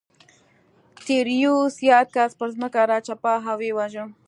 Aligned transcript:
تبریوس 1.05 1.75
یاد 1.89 2.07
کس 2.15 2.31
پر 2.39 2.47
ځمکه 2.55 2.81
راچپه 2.91 3.33
او 3.49 3.57
ویې 3.59 3.73
واژه 3.77 4.03